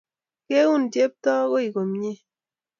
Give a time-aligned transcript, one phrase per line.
[0.47, 2.11] Keun Cheptoo koi komnye.